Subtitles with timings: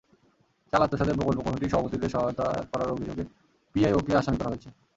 [0.73, 3.23] চাল আত্মসাতে প্রকল্প কমিটির সভাপতিদের সহায়তা করার অভিযোগে
[3.75, 4.69] পিআইওকে আসামি করা হয়েছে।